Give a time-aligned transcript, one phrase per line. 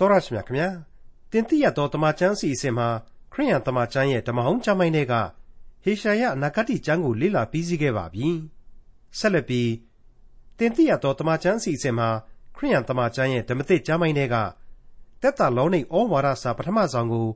[0.00, 0.68] တော်ရရှိမြခင်ဗျာ
[1.32, 2.88] တင်တိရတော်တမချန်းစီအစဉ်မှာ
[3.32, 5.14] ခရိယန်တမချန်းရဲ့ဓမ္မဟောင်းကျမ်းပိုင်းတွေက
[5.84, 8.28] ဟေရှာယအနာဂတိကျမ်းကိုလေ့လာပြီးစီးခဲ့ပါပြီ
[9.18, 9.70] ဆက်လက်ပြီး
[10.58, 12.08] တင်တိရတော်တမချန်းစီအစဉ်မှာ
[12.56, 14.36] ခရိယန်တမချန်းရဲ့ဓမ္မသစ်ကျမ်းပိုင်းတွေက
[15.22, 17.26] တက်တာလုံးနေဩဝါဒစာပထမဆောင်ကို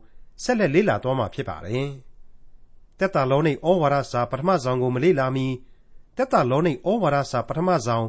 [0.42, 1.88] ဆက်လက်လေ့လာသွားမှာဖြစ်ပါတယ်
[2.98, 5.46] တက်တာလုံးနေဩဝါဒစာပထမဆောင်ကိုမလေ့လာမီ
[6.16, 8.06] တက်တာလုံးနေဩဝါဒစာပထမဆောင်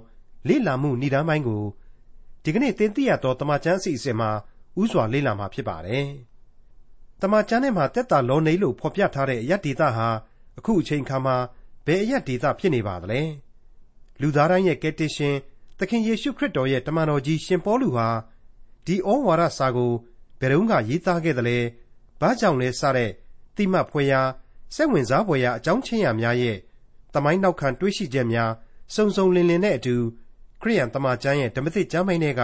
[0.48, 1.64] လေ့လာမှုဏ္ဍန်ပိုင်းကို
[2.46, 4.30] ဒီကနေ့သင်သိရသောတမန်ကျမ်းစီအစဉ်မှာ
[4.82, 6.06] ဥစွာလေ့လာမှာဖြစ်ပါတယ်။
[7.22, 10.08] တမန်ကျမ်းထဲမှာတက်တာလောနေလို့ဖော်ပြထားတဲ့အယက်ဒေတာဟာ
[10.58, 11.36] အခုအချိန်ခါမှာ
[11.86, 13.22] ဘယ်အယက်ဒေတာဖြစ်နေပါသလဲ။
[14.22, 15.36] လူသားတိုင်းရဲ့ကယ်တင်ရှင်
[15.80, 18.08] သခင်ယေရှုခရစ်တော်ရဲ့တမန်တော်ကြီးရှင်ပေါလုဟာ
[18.86, 19.92] ဒီဩဝါဒစာကို
[20.40, 21.58] ဘယ်တော့မှရေးသားခဲ့တယ်လဲ။
[22.22, 23.12] ဘာကြောင့်လဲစတဲ့
[23.56, 24.22] တိမတ်ဖွယ်ရာ
[24.76, 26.58] စိတ်ဝင်စားဖွယ်ရာအကြောင်းချင်းရာများရဲ့
[27.14, 28.52] တမိုင်းနောက်ခံတွေးရှိချက်များ
[28.96, 30.25] စုံစုံလင်လင်နဲ့အတူခ
[30.68, 32.42] ရိယန်တမန်ကျမ်းရဲ့ဓမ္မသစ်ကျမ်းပိုင်းတွေက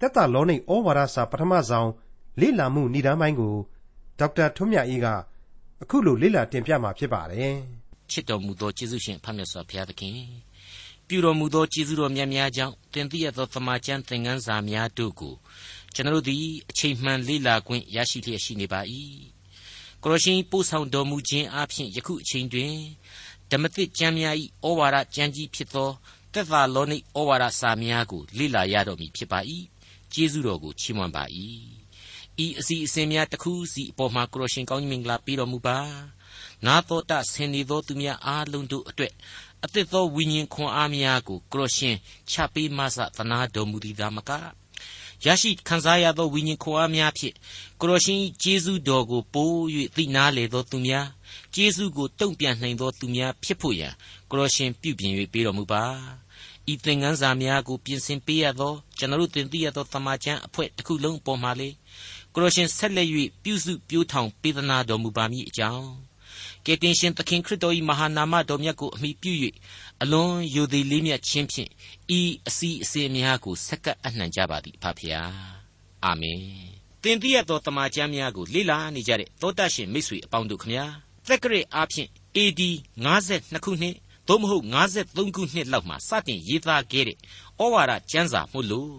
[0.00, 1.88] တက်တာလောနိဩဝါဒစာပထမဆောင်
[2.40, 3.54] လေ့လာမှုဏ္ဍန်ပိုင်းကို
[4.18, 5.06] ဒေါက်တာထွန်းမြတ်အေးက
[5.82, 7.54] အခုလိုလေ့လာတင်ပြมาဖြစ်ပါတယ်
[8.10, 10.16] ချစ်တော်မူသောယေရှုရှင်ဖတ်မြတ်စွာဘုရားသခင်
[11.06, 15.34] ပြုတော်မူသောကျေးဇူးတော်များများကြောင့်သင်သိရသောသမာကျမ်းသင်ခန်းစာများတို့ကို
[15.94, 18.80] ကျွန်တော်တို့သည်အချိန်မှန်လေ့လာခွင့်ရရှိလျက်ရှိနေပါ၏
[20.02, 22.74] ကိုရရှင်ပို့ဆောင်တော်မူခြင်းအပြင်ယခုအချိန်တွင်
[23.50, 24.34] ဓမ္မသစ်ကျမ်းများ၏
[24.66, 25.90] ဩဝါဒကျမ်းကြီးဖြစ်သော
[26.38, 29.40] သက်သာလောနိဩဝါဒစာများကိုလေ့လာရတော်မူဖြစ်ပါ၏
[30.12, 31.24] ကျေးဇူးတော်ကိုချီးမွမ်းပါ၏
[32.44, 35.78] ဤအစီအစဉ်များတစ်ခုစီအပေါ်မှာကိုရရှင်ကောင်းကြီးမင်္ဂလာပေးတော်မူပါ
[36.66, 39.12] နာတော်တဆင်နေသောသူများအားလုံးတို့အတွက်
[39.64, 41.96] အသစ်သောဝိညာဉ်ခွန်အားများကိုကိုရရှင်
[42.30, 44.30] ချပေးမဆသနာတော်မူသည်သာမက
[45.24, 47.34] ရရှိခံစားရသောဝိညာဉ်ခွန်အားများဖြင့်
[47.80, 49.56] ကိုရရှင်ကျေးဇူးတော်ကိုပိုး၍
[49.96, 51.06] သိနာလေသောသူများ
[51.54, 53.92] ကျေးဇူးကိုတုံ့ပြန်နိုင်သောသူများဖြစ်ဖို့ရန်
[54.30, 55.84] ကိုရရှင်ပြုပြင်၍ပေးတော်မူပါ
[56.72, 61.68] ဤသင်ခန်းစာများကို ပြင်ဆင်ပေးရသော ကျွန်တော်တို့သင်သိရသောတမန်ကျမ်းအဖွဲ့တစ်ခုလုံးအပေါ်မှာလေ
[62.34, 63.08] ကိုရရှင်ဆက်လက်၍
[63.42, 65.88] ပြုစုပြိုးထောင်ပေးသနာတော်မူပါမည်အကြောင်း
[66.66, 69.32] ကယ်တင်ရှင်သခင်ခရစ်တော်၏မဟာနာမတော်မြတ်ကိုအမိပြု၍
[70.02, 71.70] အလွန်ယိုသည်လေးမြတ်ခြင်းဖြင့်
[72.18, 75.32] ဤအစီအစဉ်များကိုဆက်ကပ်အနှံကြပါသည်အဖဖျား
[76.04, 76.40] အာမင်
[77.02, 80.84] သင်သိရသောတမန်ကျမ်းများကိုလေ့လာနေကြတဲ့သောတရှင်မိတ်ဆွေအပေါင်းတို့ခမညာ
[81.26, 82.62] သက်ကရေအားဖြင့် AD
[83.14, 83.96] 52ခုနှစ်
[84.28, 84.64] သို့မဟုတ်
[85.00, 87.16] 53ခုနှစ်လောက်မှစတင်ရေးသားခဲ့တဲ့
[87.62, 88.94] ဩဝါဒကျမ်းစာမို့လို့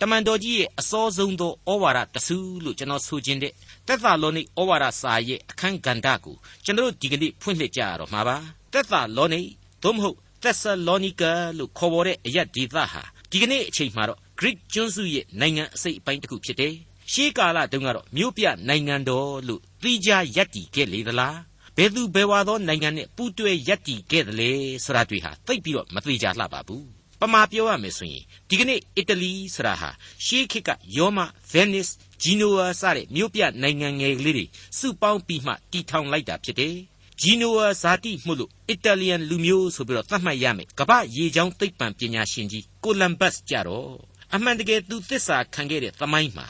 [0.00, 3.52] တမန်တော်ကြီးရဲ့အစောဆုံးသောဩဝါဒတဆူလို့ကျွန်တော်ဆိုခြင်းတဲ့
[3.86, 8.36] တက်သာလောနိဩဝါဒစာရဲ့အခန်းကဏ္ဍကိုကျွန်တော်ဒီကနေ့ဖွင့်လှစ်ကြရတော့မှာပါ
[8.72, 9.40] တက်သာလောနိ
[9.82, 16.74] သို့မဟုတ်သက်ဆာလောနိကာလို့ခေါ်ပေါ်တဲ့အရာဒေသဟာဒီကနေ့အချိန်မှာတော့ Greek ကျွန်းစုရဲ့နိုင်ငံအစိတ်အပိုင်းတစ်ခုဖြစ်တယ်
[17.12, 21.36] ရှေးကာလတုန်းကတော့မြို့ပြနိုင်ငံတော်လို့သိကြယက်တီခဲ့လေသလား
[21.80, 24.50] ဘယ်သူဘယ်ဝါသောနိုင်ငံနဲ့ပူးတွဲရပ်တည်ခဲ့တယ်လဲ
[24.84, 26.86] ဆိုတာတွေဟာသိပ်ပြီးတော့မသေးကြလှပါဘူး
[27.20, 29.90] ပမာပြောရမယ်ဆိုရင်ဒီကနေ့အီတလီဆိုတာဟာ
[30.24, 31.18] ရှေးခေတ်ကယောမ
[31.52, 31.86] ဗက်နစ်
[32.22, 34.46] ဂျီနိုဝါစတဲ့မြို့ပြနိုင်ငံငယ်ကလေးတွေ
[34.78, 36.74] စုပေါင်းပြီးမှတည်ထောင်လိုက်တာဖြစ်တယ်
[37.20, 43.92] ဂျီနိုဝါဇာတိမှုလို့အီတလီယန်လူမျိုးဆိုပြီးတော့သတ်မှတ်ရမယ်ကမ္ဘာရေချောင်းသိပ္ပံပညာရှင်ကြီးကိုလံဘတ်ကြတော့
[44.34, 46.46] အမှန်တကယ်သူသစ္စာခံခဲ့တဲ့သမိုင်းမှာ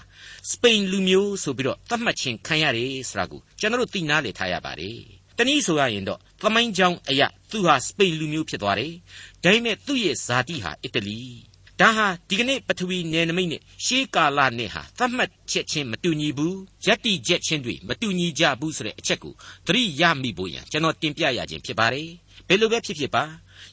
[0.50, 8.93] စပိန်လူမျိုးဆိုပြီးတော့သတ်မှတ်ခြင်းခံရတယ်ဆိုတာကိုကျွန်တော်တို့သိနာလေထားရပါတယ် တနည်းဆိုရရင်တော့သမိုင်းကြောင်းအရာသူဟာစပိန်လူမျိုးဖြစ်သွားတယ်။
[9.43, 11.19] ဒါပေမဲ့သူ့ရဲ့ဇာတိဟာအီတလီ။
[11.81, 16.54] ဒါဟာဒီကနေ့ပထဝီနယ်နိမိတ်နဲ့ရှေးကာလနဲ့ဟာသတ်မှတ်ချက်ချင်းမတူညီဘူး။
[16.87, 19.34] ယက်တိချက်ချင်းတွေမတူညီကြဘူးဆိုတဲ့အချက်ကို
[19.66, 22.09] သတိရမိဖို့ရန်ကျွန်တော်တင်ပြရခြင်းဖြစ်ပါတယ်။
[22.49, 23.25] ဘယ်လိုပဲဖြစ်ဖြစ်ပါ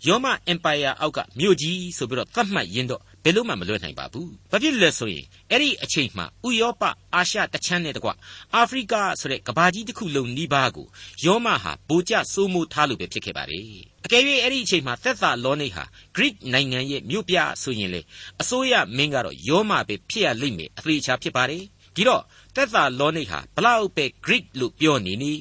[0.07, 6.83] ယောမအင်ပါယာအောက်ကမြို့ကြီးဆိုပြီးတော့သတ်မှတ်ရင်းတော့ ဘယ်လို့မှမလွတ်နိုင်ပါဘူး။ဘာဖြစ်လဲဆိုရင်အဲ့ဒီအချိန်မှာဥရောပ
[7.15, 8.09] အာရှတချမ်းနဲ့တကွ
[8.55, 10.87] အာဖရိကဆိုတဲ့ကဘာကြီးတစ်ခုလုံးနီးပါးကို
[11.25, 13.61] ယောမဟာဗိုလ်ကျစိုးမိုးထားလို့ပဲဖြစ်ခဲ့ပါလေ။
[14.05, 15.83] အကယ်၍အဲ့ဒီအချိန်မှာသက်သာလောနိဟာ
[16.15, 18.01] Greek နိုင်ငံရဲ့မြို့ပြဆိုရင်လေ
[18.41, 21.63] အစိုးရမင်းကတော့ယောမပဲဖြစ်ရလိမ့်မယ်အသေးချာဖြစ်ပါတယ်။
[21.95, 22.23] ဒီတော့
[22.55, 25.33] သက်သာလောနိဟာဘလောက်ပဲ Greek လို့ပြောနေနေ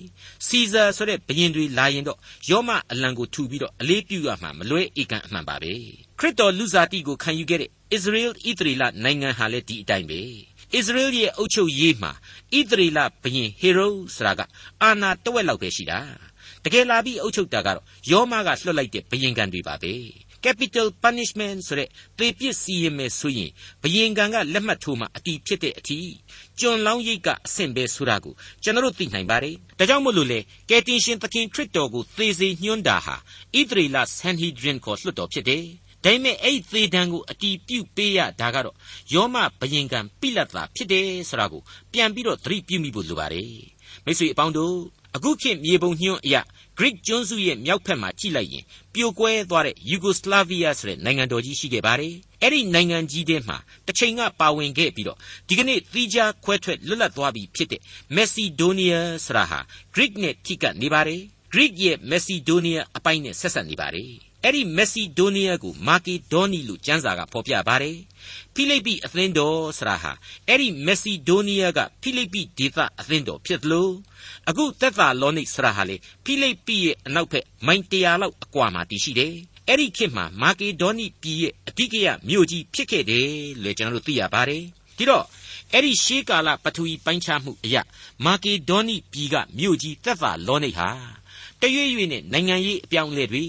[0.47, 2.19] စီဇာဆိုတဲ့ဘရင်တွေလာရင်တော့
[2.51, 5.75] ယောမအလံကိုထူပြီးတော့အလေးပြုရမှာမလွဲဧကန်အမှန်ပါပဲ
[6.19, 10.21] ခရစ်တော်လူစားတိကိုခံယူခဲ့တဲ့ Israel ဣသရေလနိုင်ငံဟာလည်းဒီအတိုင်းပဲ
[10.79, 12.13] Israel ရဲ့အုပ်ချုပ်ရေးမှာ
[12.59, 14.41] ဣသရေလဘရင်ဟေရုဆိုတာက
[14.83, 16.01] အာနာတဝက်လောက်ပဲရှိတာ
[16.65, 19.95] တကယ်လာပြီးအုပ်ချုပ်တာကတော့ယောမကလွှတ်လိုက်တဲ့ဘရင်ကန်တွေပါပဲ
[20.45, 21.89] capital punishment ဆိုတဲ့
[22.19, 23.51] သေပစ်စီရင်မယ်ဆိုရင်
[23.83, 25.99] ဘယင်ကံကလက်မှတ်ထိုးမှအတီးဖြစ်တဲ့အထိ
[26.61, 30.41] ကျွန်လောင်းရိတ်ကအဆင့်ပဲဆိုတာကိုကျွန်တော်သိနိုင်ပါတယ်ဒါကြောင့်မို့လို့လေ
[30.71, 33.17] ကယ်တင်ရှင်သခင်ခရစ်တော်ကိုသေစေညွှန်းတာဟာ
[33.59, 35.65] ဣသရေလဆန်ဟီဒရင်ကိုလွှတ်တော်ဖြစ်တယ်
[36.05, 38.77] ဒါပေမဲ့အဲ့ဒီသေတံကိုအတီးပြုတ်ပေးရတာကတော့
[39.15, 41.63] ယောမဘယင်ကံပိလတ်တာဖြစ်တယ်ဆိုတာကို
[41.93, 43.51] ပြန်ပြီးတော့သတိပြုမိဖို့လိုပါတယ်
[44.05, 44.75] မိတ်ဆွေအပေါင်းတို့
[45.17, 46.37] အခုခေတ်မြေပုံညွှန်းအရ
[46.79, 48.65] Greek ကျွန်းစုရဲ့မြောက်ဖက်မှာကြည့်လိုက်ရင်
[48.95, 55.19] ပြိုကွဲသွားတဲ့ Yugoslavia ဆိုတဲ့နိုင်ငံတော်ကြီးရှိခဲ့ပါတယ်။အဲ့ဒီနိုင်ငံကြီးထဲမှာတစ်ချိန်ကပါဝင်ခဲ့ပြီးတော့
[55.49, 57.81] ဒီကနေ့သီးခြားခွဲထွက်လွတ်လပ်သွားပြီဖြစ်တဲ့
[58.17, 59.59] Macedonia ဆိုတာဟာ
[59.95, 61.21] Greek နဲ့ထိကပ်နေပါတယ်။
[61.53, 64.13] Greek ရဲ့ Macedonia အပိုင်းနဲ့ဆက်ဆက်နေပါတယ်။
[64.47, 67.97] အဲ့ဒီ Macedonia ကို Makedoni လို့ကျမ်းစာကဖော်ပြပါတယ်။
[68.55, 70.13] ဖိလိပ္ပိအသင်းတော်ဆိုတာဟာ
[70.49, 73.89] အဲ့ဒီ Macedonia ကဖိလိပ္ပိဒေသအသင်းတော်ဖြစ်သလို
[74.49, 79.35] အခုသက်သာလောနိတ်ဆိုတာဟာလေဖိလိပ္ပိရဲ့အနောက်ဘက်မိုင်တရာလောက်အကွာမှာတည်ရှိတယ်။
[79.69, 83.29] အဲ့ဒီခေတ်မှာမာကေဒေါနိပြည်ရဲ့အဓိကရမြို့ကြီးဖြစ်ခဲ့တယ်
[83.63, 84.63] လို့ကျွန်တော်တို့သိရပါတယ်။
[84.97, 85.25] ဒီတော့
[85.73, 87.83] အဲ့ဒီရှေးကာလပထဝီပိုင်းခြားမှုအရာ
[88.25, 90.89] မာကေဒေါနိပြည်ကမြို့ကြီးသက်သာလောနိတ်ဟာ
[91.61, 93.45] တရွေ့ရွေ့နဲ့နိုင်ငံရေးအပြောင်းအလဲတွေ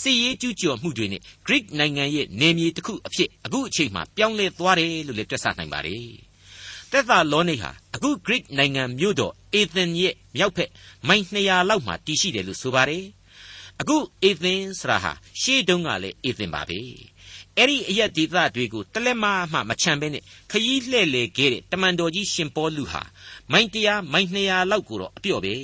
[0.00, 6.04] စစ်ရေးကျူးကျော်မှုတွေနဲ့ Greek နိုင်ငံရဲ့နေမြေတစ်ခုအဖြစ်အခုအချိန်မှာပြောင်းလဲသွားတယ်လို့လည်းတွက်ဆနိုင်ပါတယ်။
[6.90, 10.70] သက်သာလောနိတ်ဟာအခု Greek နိုင်ငံမြို့တော်အေသင်ရဲ့မြောက်ဖက်
[11.08, 13.04] မိုင်200လောက်မှာတည်ရှိတယ်လို့ဆိုပါတယ်။
[13.80, 16.80] အခုအေသင်ဆိုတာဟာရှေးတုန်းကလည်းအေသင်ပါပဲ။
[17.60, 23.02] အဲ့ဒီအရက်ဒေသတွေကိုတလက်မမှမချမ်းပဲနဲ့ခရီးလှည့်လေခဲ့တဲ့တမန်တော်ကြီးရှင်ပေါလုဟာ
[23.52, 25.54] မိုင်100မိုင်200လောက်ကိုတော့အပြော့ပဲ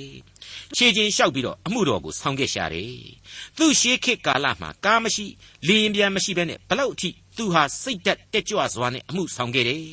[0.75, 2.91] ခြေချင်းလျှောက်ပြီးတော့အမှုတော်ကိုဆောင်ခဲ့ရှာတယ်
[3.57, 5.25] သူ့ရှေးခေတ်ကာလမှာကားမရှိ
[5.67, 9.85] လေရင်ပြန်မရှိဘဲနဲ့ဘလောက်အထိ သူဟာစိတ်တက်တက်ကြွစွာနဲ့အမှုဆောင်ခဲ့တယ်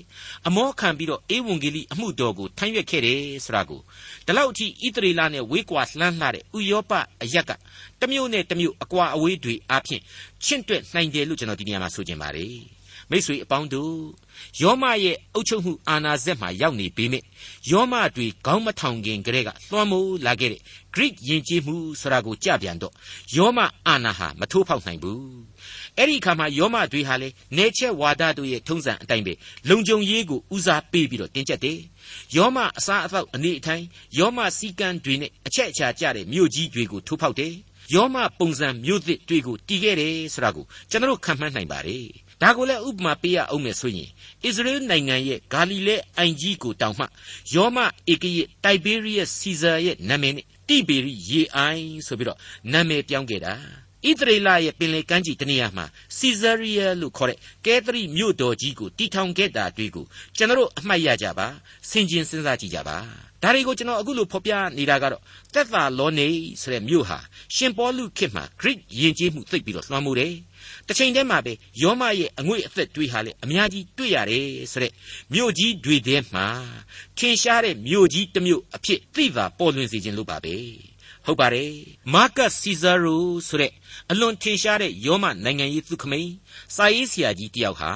[0.46, 3.80] အမောခံပြီးတော့အေဝံဂေလိအမှုတော်ကိုထမ်းရွက်ခဲ့တယ်ဆိုတာကို
[4.26, 6.92] ဒီလောက်အထိဣသရေလနဲ့ဝေးကွာလှမ်းလှတဲ့ဥယောပ
[7.22, 7.50] အရက်က
[8.00, 10.00] တမျိုးနဲ့တမျိုးအကွာအဝေးတွေအပြင်
[10.44, 12.73] ချင့်တွက်နိုင်တယ်လို့ကျွန်တော်ဒီနေရာမှာဆိုချင်ပါတယ်
[13.10, 13.96] မိษွေအပေါင်းတို့
[14.62, 17.22] ယောမရဲ့အုပ်ချုပ်မှုအာဏာစက်မှာရောက်နေပေမဲ့
[17.70, 20.60] ယောမတွေခေါင်းမထောင်ခင်ကတည်းကလွှမ်းမိုးလာခဲ့တဲ့
[20.94, 22.94] Greek ယဉ်ကျေးမှုဆိုတာကိုကြပြန်တော့
[23.36, 25.22] ယောမအာဏာဟာမထိုးဖောက်နိုင်ဘူး
[25.98, 29.32] အဲ့ဒီခါမှာယောမတွေဟာလေနေချက်ဝါဒတို့ရဲ့ထုံးစံအတိုင်းပဲ
[29.68, 31.78] လုံခြုံရေးကိုဦးစားပေးပြီးတော့တင်ကြက်တယ်
[32.36, 33.84] ယောမအစားအသောက်အနေအထိုင်
[34.18, 37.54] ယောမစီကံတွေနဲ့အချက်အချာကျတဲ့မြို့ကြီးတွေကိုထိုးဖောက်တယ်
[37.94, 42.06] ယောမပုံစံမျိုးသစ်တွေကိုတည်ခဲ့တယ်ဆိုတာကိုကျွန်တော်ခံမှန်းနိုင်ပါတယ်
[42.42, 44.08] ဒါကိုလည်းဥပမာပေးရအောင်မယ်ဆိုရင်
[44.44, 47.04] ဣသရေလနိုင်ငံရဲ့ဂါလိလဲအိုင်ကြီးကိုတောင်မှ
[47.54, 47.78] ယောမ
[48.12, 52.38] ဧကရဲ့တိုက်ဘေးရီးယပ်စီဇာရဲ့နာမည်နဲ့တိဘေရီရေအိုင်ဆိုပြီးတော့
[52.72, 53.54] နာမည်ပြောင်းခဲ့တာ
[54.08, 55.86] ဣသရေလရဲ့ပင်လယ်ကမ်းခြေတနေရာမှာ
[56.16, 60.04] စီဇာရီယာလို့ခေါ်တဲ့ကဲသရီမြို့တော်ကြီးကိုတီထောင်ခဲ့တာတွေ့ကို
[60.36, 61.46] ကျွန်တော်အမှတ်ရကြပါ
[61.90, 62.96] ဆင်ခြင်စဉ်းစားကြည့်ကြပါ
[63.42, 65.22] ဒါတွေကိုကျွန်တော်အခုလိုဖော်ပြနေတာကတော့
[65.54, 66.28] သက်သာလောနေ
[66.60, 67.18] ဆိုတဲ့မြို့ဟာ
[67.54, 70.34] ရှင်ပေါလုခေတ်မှာ Greek ယဉ်ကျေးမှုသိပ်ပြီးတော့လွှမ်းမိုးတယ်
[70.88, 71.52] တစ်ချိန်တည်းမှာပဲ
[71.82, 74.92] ယောမရဲ့အငွေ့အသက်တွေဟာလည်းအများကြီးတွေ့ရတယ်ဆိုတဲ့
[75.32, 76.46] မြို့ကြီးတွေထဲမှာ
[77.18, 80.56] ထင်ရှားတဲ့မြို့ကြီးတစ်မြို့အဖြစ်သိပါပေါ်လွင်စေခြင်းလို့ပါပဲ
[81.24, 81.72] ဟုတ်ပါတယ်
[82.14, 83.72] မာကတ်စီဇာရိုဆိုတဲ့
[84.10, 86.30] အလွန်ထင်ရှားတဲ့ယောမနိုင်ငံရေးသူခမိန်
[86.76, 87.92] စာရေးဆရာကြီးတယောက်ဟာ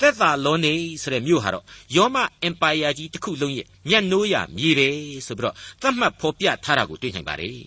[0.00, 1.64] သက်သာလောနေဆိုတဲ့မြို့ဟာတော့
[1.96, 4.88] ယောမအင်ပါယာကြီးတစ်ခုလုံးရဲ့မျက်နှိုးရမြေပဲ
[5.26, 7.58] ဆိုပြီးတော့သတ်မှတ်ဖော်ပြထားတာကိုတွေ့နိုင်ပါတယ်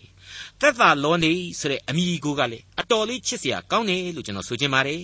[0.62, 5.04] သက်သာလောနေဆိုတဲ့အမည်ကိုကလည်းအတော်လေးချစ်စရာကောင်းတယ်လို့ကျွန်တော်ဆိုချင်ပါတယ်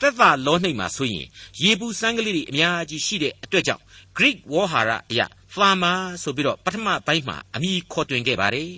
[0.00, 1.26] သက်သာလောနှိပ်မှာဆိုရင်
[1.62, 3.82] ရေပူစမ်းကလေးတွေအများကြီးရှိတဲ့အတွက်ကြောင့်
[4.16, 8.72] Greek ဝေါ်ဟာရအရာ farmer ဆိုပြီးတော့ပထမပိုင်းမှာအမည်ခေါ်တွင်ခဲ့ပါတယ်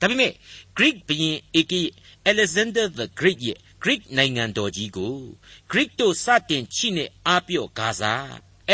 [0.00, 0.32] ဒါပေမဲ့
[0.76, 1.74] Greek ဘုရင် AK
[2.30, 5.14] Alexander the Great ရဲ့ Greek နိုင်ငံတော်ကြီးကို
[5.70, 8.14] Greek တို့စတင်ချိနဲ့အားပြော့ဂါဇာ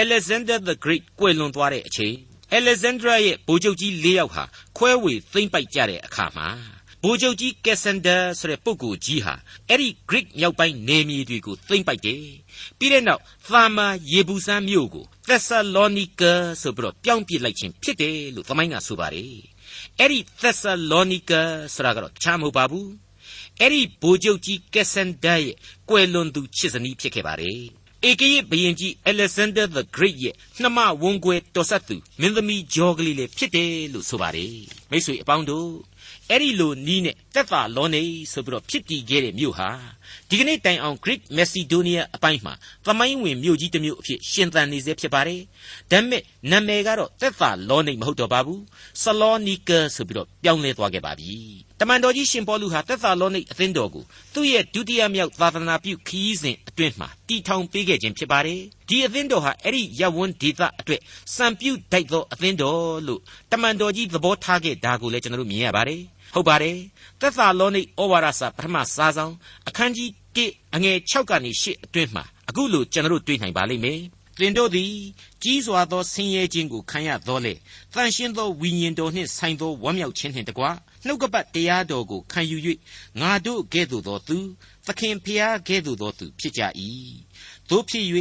[0.03, 2.17] Alexander the Great ကွယ်လွန်သွားတဲ့အချိန်
[2.59, 4.44] Alexandra ရဲ့ဗိုလ်ချုပ်ကြီး၄ယောက်ဟာ
[4.77, 9.34] ခွဲဝေသိမ့်ပိုက်ကြတဲ့အခါမှာ ဗိုလ်ချုပ်ကြီးကက်ဆန်ဒါဆိုတဲ့ပုဂ္ဂိုလ်ကြီးဟာ
[9.69, 12.25] အဲ့ဒီ Greek မြောက်ပိုင်းနေမြေတွေကိုသိမ့်ပိုက်တယ်
[12.78, 16.32] ပြီးတဲ့နောက်သာမာယေဘူဆန်မြို့ကို Thessalonica
[16.62, 19.35] ဆိုပြီးတော့ပြောင်းပြစ်လိုက်ခြင်းဖြစ်တယ်လို့သမိုင်းကဆိုပါတယ်
[19.99, 21.40] အဲ့ဒီ Thessalonica
[21.75, 22.90] ဆိုတာကတော့တခြားမဟုတ်ပါဘူး
[23.61, 25.56] အဲ့ဒီဗိုလ်ချုပ်ကြီးကက်ဆန်ဒါရဲ့
[25.88, 27.61] ကွယ်လွန်သူချစ်စနီးဖြစ်ခဲ့ပါတယ်
[28.09, 34.56] ဧကရဲ့ဘုရင်ကြီး Alexander the Great ရဲ့နှမဝန်းကွယ်တော်ဆက်သူမင်းသမီးဂျော်ကလေးလည်းဖြစ်တယ်လို့ဆိုပါတယ်
[34.90, 35.71] မိတ်ဆွေအပေါင်းတို့
[36.30, 38.02] အဲ့ဒီလိုနီးနဲ့တက်တာလောနေ
[38.33, 39.68] ဆိုပြီးတော့ဖြစ်တည်ခဲ့တဲ့မြို့ဟာ
[40.30, 42.54] ဒီကနေ့တိုင်အောင် Greek Macedonia အပိုင်းမှာ
[42.87, 45.40] သမိုင်းဝင်မြို့ကြီးတစ်မြို့အဖြစ်ရှင်သန်နေစေဖြစ်ပါတယ်။
[45.90, 48.61] ဒါပေမဲ့နာမည်ကတော့သက်သာလောနေမဟုတ်တော့ပါဘူး။
[49.02, 51.33] Salonika ဆိုပြီးတော့ပြောင်းလဲသွားခဲ့ပါပြီ။
[51.80, 54.04] တမန်တော်ကြီးရှင်ပေါလုဟာသက်သာလောနေအသင်းတော်ကို
[54.35, 61.00] သူ့ရဲ့ဒုတိယမြောက်သာသနာပြုခရီးစဉ်အတွင်းမှာတီထောင်ပေးခဲ့ခြင်းဖြစ်ပါတယ်။ဒီအသင်းတော်ဟာအဲ့ဒီရဝန်းဒေသအတွက်
[61.37, 63.21] စံပြုတ်တိုက်သောအသင်းတော်လို့
[63.52, 66.02] တမန်တော်ကြီးသဘောထားခဲ့တာကိုလည်းကျွန်တော်တို့မြင်ရပါတယ်။
[66.35, 66.78] ဟုတ်ပါတယ်
[67.21, 69.33] သက်သာလောနိဩဝါဒစာပထမစာဆောင်
[69.68, 74.00] အခန်းကြီး1အငယ်6ကနေ8အတွင်းမှာအခုလိုကျွန်တော်တို့တွေ့နိုင်ပါလိမ့်မယ်
[74.38, 74.92] သင်တို့သည်
[75.42, 77.54] ကြီးစွာသောဆင်းရဲခြင်းကိုခံရသောလေ
[77.95, 80.64] တန်ရှင်းသောဝိညာဉ်တော်နှင့်ဆိုင်သောဝမ်းမြောက်ခြင်းနှင့်တကွ
[81.06, 82.56] နှုတ်ကပတ်တရားတော်ကိုခံယူ၍
[83.21, 84.38] ငါတို့ကဲ့သို့သောသူ
[84.87, 86.62] သခင်ဖျားကဲ့သို့သောသူဖြစ်ကြ၏
[87.71, 88.06] တို့ဖြစ်၍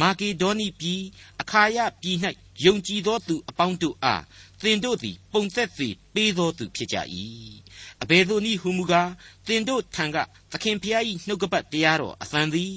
[0.00, 1.00] မာကေဒေါနိပြည်
[1.40, 2.16] အခါယပြည်၌
[2.64, 4.22] ယုံကြည်သောသူအပေါင်းတို့အား
[4.61, 6.97] သင်တို့သည် ပုံသက်စေပေးသောသူဖြစ်ကြ၏
[8.03, 9.11] အဘယ်သို့နည်းဟုမူကား
[9.47, 10.17] သင်တို့ထံက
[10.51, 12.73] သခင်ဖျား၏နှုတ်ကပတ်တရားတော်အသံသည်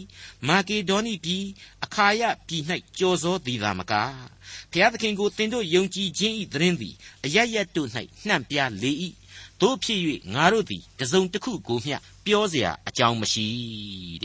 [0.48, 1.44] မာကေဒေါနိပြည်
[1.84, 2.62] အခါယပြည်၌
[2.98, 3.94] ကြော်စောသည်သာမက
[4.72, 7.88] ဖျားသခင်ကိုသင်တို့ယုံကြည်ခြင်း၏သတင်းသည်အရရတို့၌
[8.26, 8.92] နှံ့ပြလေ၏
[9.60, 10.00] တို့ဖြစ်၍
[10.34, 13.46] ငါတို့သည်တစုံတစ်ခုကိုမျှပြောเสียအကြောင်းမရှိ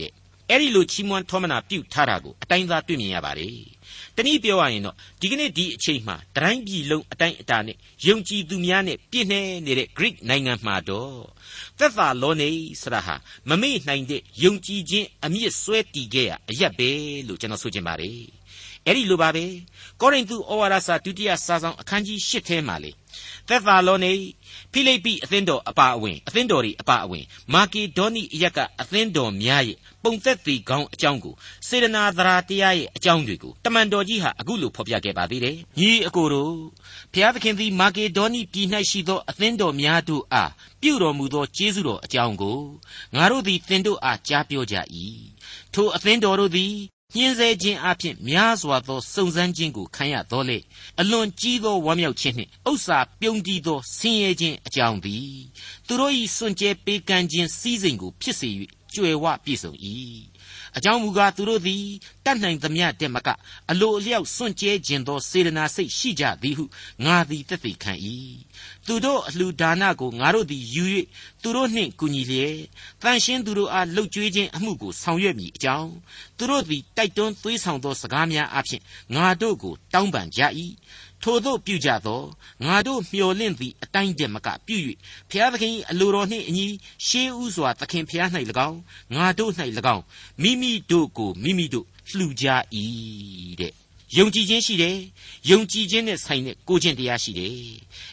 [0.00, 0.12] တဲ့
[0.50, 3.58] အဲ့ဒီလိုချီးမွမ်းထောမနာပြုထားတာကိုအတိုင်းသားတွေ့မြင်ရပါတယ်။
[4.17, 11.19] တနည်းပြောရရင်တော့ဒီကနေ့ဒီအချိန်မှာတိုင်းပြည်လုံးအတိုင်းအတာနဲ့ယုံကြည်သူများနဲ့ပြည့်နှဲနေတဲ့ Greek နိုင်ငံမှာတော့
[11.79, 12.49] သက်သာလောနေ
[12.81, 13.15] ဆရာဟာ
[13.49, 16.89] မမေ့နိုင်တဲ့ယုံကြည်ခြင်းအမြင့်ဆွဲတည်ခဲ့ရအရက်ပဲ
[17.27, 18.21] လို့ကျွန်တော်ဆိုချင်ပါတယ်။
[18.85, 19.45] အဲ့ဒီလိုပါပဲ
[20.01, 22.91] ကောရိန္သုဩဝါဒစာဒုတိယစာဆောင်အခန်းကြီး၈ထဲမှာလေ
[23.47, 24.11] သက်သာလောနေ
[24.73, 31.33] ဖိလိပ္ပိအသင်းတော်အပါအဝင်အသင်းတော်တွေအပါအဝင် မာကေဒေါနိအရက်ကအသင်းတော်များရဲ့ပုံသက်သေကောင်းအကြောင်းကို
[31.67, 36.55] စေရနာသရာတရားရဲ့အကြောင်းတွေကိုတမန်တော်ကြီးဟာအခုလိုဖော်ပြခဲ့ပါသေးတယ်။ညီအကိုတို့
[37.13, 42.59] ဖျားသခင်သည်မာကေဒေါနိပြည်၌ရှိသောအသင်းတော်များတို့အားပြုတော်မူသောကျေးဇူးတော်အကြောင်းကို
[43.15, 44.75] ငါတို့သည်သင်တို့အားကြားပြောကြ၏။
[45.73, 46.73] ထိုအသင်းတော်တို့သည်
[47.15, 50.57] ညှင်းဆဲခြင်းအပြင်များစွာသောစုံစမ်းခြင်းကိုခံရတော်လေ
[50.99, 55.39] အလွန်ကြီးသောဝမ်းမြောက်ခြင်းနှင့်ဥစ္စာပြုံးတည်သောဆင်းရဲခြင်းအကြောင်းသည်
[55.87, 58.49] သူတို့၏စွန့်ကြဲပေးကမ်းခြင်းစည်းစိမ်ကိုဖြစ်စေ၍
[58.93, 59.71] ကြွယ်ဝပြည့်စုံ၏
[60.77, 61.83] အကြောင်းမူကားသူတို့သည်
[62.25, 63.29] တတ်နိုင်သမျှတက်မက
[63.71, 66.65] အလိုအလျောက်စွန့်ကြဲခြင်းသောစေတနာစိတ်ရှိကြသည်ဟု
[67.05, 67.93] ငါသည်သက်သေခံ၏
[68.87, 70.85] သူတို့အလှူဒါနကိုငါတို့သည်ယူ၍
[71.41, 72.57] သူတို့နှင့်ကူညီလျက်
[73.01, 75.91] တန်ရှင်းသူတို့အားလှုပ်ကြွေးခြင်းအမှုကိုဆောင်ရွက်မည်အကြောင်း
[76.37, 78.81] သူတို့သည်တိုက်တွန်းသွေးဆောင်သောစကားများအပြင်
[79.15, 80.41] ငါတို့ကိုတောင်းပန်ကြ၏
[81.23, 82.21] ထို့သောပြုကြသော
[82.65, 84.77] ငါတို့မျှော်လင့်သည့်အတိုင်းတည်းမကပြု၍
[85.29, 86.67] ဖျားသခင်အလိုတော်နှင့်အညီ
[87.07, 88.27] ရှေးဥစွာသခင်ဖျား၌၎
[88.67, 88.79] င်း
[89.15, 89.51] ငါတို့၌၎
[89.95, 90.03] င်း
[90.41, 91.85] မိမိတို့ကိုမိမိတို့
[92.15, 92.45] လှူကြ၏
[93.61, 93.73] တဲ့
[94.17, 94.97] ယုံကြည်ခြင်းရှိတယ်
[95.49, 97.53] ယုံကြည်ခြင်းနဲ့ဆိုင်တဲ့ကိုခြင်းတရားရှိတယ်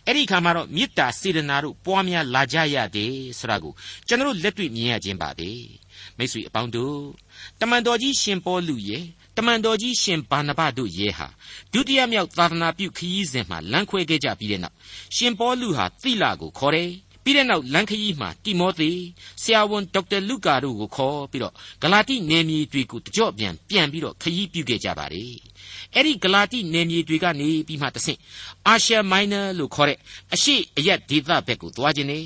[0.07, 3.73] အဲ့ဒီခါမှာတော့မေတ္တာစေတနာတို့ပွားများလာကြရတယ်ဆိုတာကို
[4.07, 5.51] ကျွန်တော်လက်တွေ့မြင်ရခြင်းပါပဲ
[6.17, 6.99] မိတ်ဆွေအပေါင်းတို့
[7.61, 9.05] တမန်တော်ကြီးရှင်ပေါလုရဲ့
[9.37, 11.29] တမန်တော်ကြီးရှင်ဘာနဘတို့ရဲ့ဟာ
[11.73, 14.77] ဒုတိယမြောက်သာသနာပြုခရီးစဉ်မှာလမ်းခွဲခဲ့ကြပြီးတဲ့နောက်
[15.17, 16.91] ရှင်ပေါလုဟာသိလာကိုခေါ်တယ်
[17.25, 18.91] ပြီးတဲ့နောက်လန်ခရီးမှာတိမောသေ
[19.43, 25.37] ဆရာဝန်ဒေါက်တာလုကာတို့ကိုခေါ်ပြီးတော့ဂလာတိနယ်မြေတွေကိုတကြော့ပြန်ပြန်ပြီးတော့ခရီးပြုခဲ့ကြပါတယ်
[25.95, 28.21] အဲ့ဒီဂလာတိနယ်မြေတွေကနေပြီးမှတဆင့်
[28.67, 29.99] အာရှမိုင်းနာလို့ခေါ်တဲ့
[30.35, 32.21] အရှိအရက်ဒေသဘက်ကိုသွားခြင်းနေ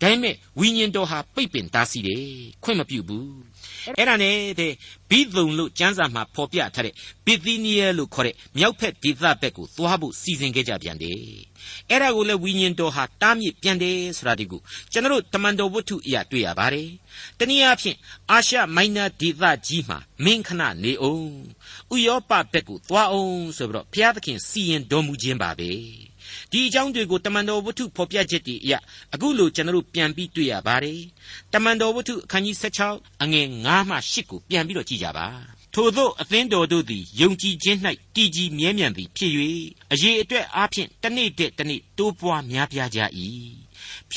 [0.00, 2.24] ဒါပေမဲ့ဝိညာဉ်တော်ဟာပိတ်ပင်တားဆီးတယ်
[2.62, 3.53] ခွင့်မပြုဘူး
[3.98, 4.72] အဲ့ဒါနဲ့တဲ့
[5.10, 6.94] ဘိသုံလို့ကျမ်းစာမှာဖော်ပြထားတဲ့
[7.26, 11.18] ဘီသီနီးယားလို့ခေါ်တဲ့မြောက်ဖက်ဒေသဘက်ကိုသွားဖို့စီစဉ်ခဲ့ကြပြန်တယ်
[11.90, 14.60] အဲ့ဒါကိုလည်းဝိညာဉ်တော်ဟာတားမြစ်ပြန်တယ်ဆိုတာဒီကို
[14.92, 16.88] ကျွန်တော်တမန်တော်ဝတ္ထုအရာတွေ့ရပါတယ်
[17.38, 17.96] တနည်းအားဖြင့်
[18.30, 21.28] အာရှမိုင်းနာဒေသကြီးမှာမင်းခဏနေအောင်
[21.94, 25.70] ဥရောပဘက်ကိုသွားအောင်ဆိုပြီးတော့ဘုရားသခင်စီရင်တော်မူခြင်းပါပဲ
[26.54, 28.74] ဒီအကြောင်းတွေကိုတမန်တော်ဝတ္ထုဖော်ပြချက်တွေအရ
[29.14, 31.00] အခုလိုကျွန်တော်ပြန်ပြီးတွေ့ရပါတယ်
[31.52, 32.56] တမန်တော်ဝတ္ထုအခန်းကြီး
[32.90, 35.26] 16အငယ်9မှ10ကိုပြန်ပြီးတော့ကြည့်ကြပါ
[35.74, 37.78] ထို့သောအသင်းတော်တို့သည်ယုံကြည်ခြင်း၌
[38.14, 39.32] တည်ကြည်မြဲမြံသည်ဖြစ်၍
[39.92, 43.00] အရေးအတွက်အားဖြင့်တနေ့တည်းတနေ့တိုးပွားများပြားကြ၏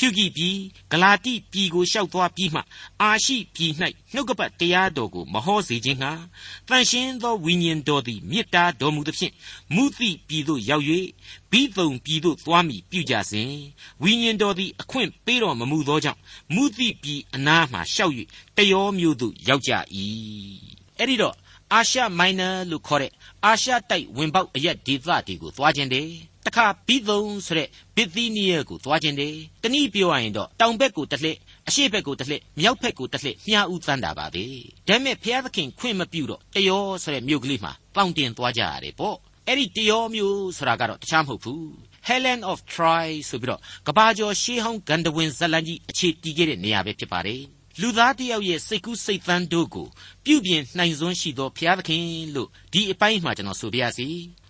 [0.02, 0.56] ြူကြီးပြည်
[0.92, 2.60] ဂလာတိပြည်ကိုလျှောက်သွားပြီးမှ
[3.02, 3.72] အာရှိပြည်၌
[4.14, 6.12] နှုတ်ကပတ်တရားတော်ကိုမဟောစေခြင်းဟာ
[6.68, 9.32] တန်ရှင်းသောဝိညာဉ်တော်သည်မေတ္တာတော်မူသဖြင့်
[9.74, 10.84] မုသိပြည်သို့ရောက်၍
[11.50, 13.52] ဘိသုံပြည်သို့သွားမိပြုကြစဉ်
[14.02, 16.20] ဝိညာဉ်တော်သည်အခွင့်ပေးတော်မမူသောကြောင့်
[16.54, 18.14] မုသိပြည်အနားမှလျှောက်၍
[18.56, 19.72] တယောမျိုးသို့ရောက်ကြ၏
[20.98, 21.36] အဲ့ဒီတော့
[21.72, 23.12] အာရှမိုင်းနာလို့ခေါ်တဲ့
[23.44, 26.08] အာရှတိုက်ဝင်ပေါက်အရက်ဒေသတွေကိုသွားခြင်းတယ်
[26.48, 31.38] တခါဘိသုံဆိုတဲ့ဘစ်သီးနီးယားကိုသွားခြင်းတယ်တနည်းပြောရရင်တော့တောင်ဘက်ကိုတစ်လှည့်
[31.68, 34.44] အရှေ့ဘက်ကိုတစ်လှည့်မြောက်ဘက်ကိုတစ်လှည့်မြားဥသန်းတာပါပဲ
[34.88, 41.64] ဒါပေမဲ့ဘုရားသခင်ခွင့်မပြုတော့တယောဆိုတဲ့မြို့ကလေးမှာတောင်တင်သွားကြရတယ်ပေါ့အဲ့ဒီတယောမျိုးဆိုတာကတော့တခြားမဟုတ်ဘူး
[42.08, 47.42] Helen of Troy ဆိုပြီးတော့ကဘာကျော်ရှေးဟောင်းဂန္ဓဝင်ဇက်လန်ကြီးအခြေတည်ခဲ့တဲ့နေရာပဲဖြစ်ပါတယ်
[47.80, 49.88] လူသားတယောက်ရဲ့စိတ်ကူးစိတ်သန်းတို့ကို
[50.24, 54.08] ပြုပြင်နိုင်စွမ်းရှိသောဘုရားသခင်လို့ဒီအပိုင်းမှာကျွန်တော်ဆိုပြရစီ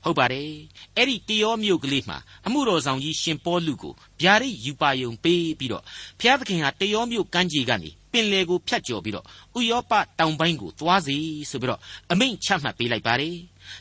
[0.09, 0.51] ဟုတ်ပါတယ်
[0.97, 5.83] အဲ့ဒီတယောမြို့ကလေးမှာအမှုတော်ဆောင်ကြီးရှင်ပေါလုကိုဗျာဒိတ်ယူပါယုံပေးပြီးတော့
[6.21, 9.27] ဘုရားသခင်ဟာတယောမြို့ကမ်းခြေကနေပင်လယ်ကိုဖြတ်ကျော်ပြီးတော့
[9.59, 11.17] ဥရောပတောင်ပိုင်းကိုသွားစီ
[11.51, 11.81] ဆိုပြီးတော့
[12.13, 13.37] အမိန့်ချမှတ်ပေးလိုက်ပါတယ်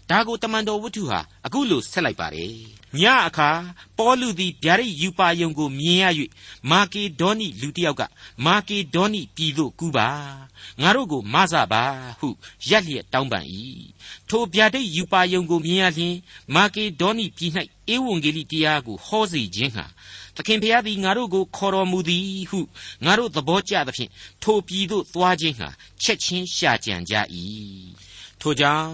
[0.10, 2.54] ဒါကိုတမန်တော်ဝတ္ထုဟာအခုလိုဆက်လိုက်ပါတယ်
[3.00, 3.50] ညအခါ
[3.98, 6.06] ပေါလုသည်ဗျာဒိတ်ယူပါယုံကိုမြင်ရ၍
[6.72, 8.02] မာကေဒေါနိလူတစ်ယောက်က
[8.46, 10.10] မာကေဒေါနိပြည်သို့ကူးပါ
[10.82, 11.84] ငါတို့ကိုမဆပါ
[12.20, 12.28] ဟု
[12.70, 13.46] ရက်လျက်တောင်းပန်၏
[14.30, 16.16] ထိုဗျာဒိတ်ယူပါယုံကိုမြင်ရလျင်
[16.56, 17.52] မာကေဒေါနိပြည်၌
[17.94, 19.86] ဧဝံဂေလိတရားကိုဟောစေခြင်းဟာ
[20.36, 22.60] သခင်ဖျားသည်ငါတို့ကိုခေါ်တော်မူသည်ဟု
[23.06, 24.12] ငါတို့သဘောကျသဖြင့်
[24.44, 25.70] ထိုပြည်သို့သွားခြင်းဟာ
[26.02, 27.14] ချက်ချင်းရှာကြံကြ၏
[28.42, 28.92] ထို့ကြောင့်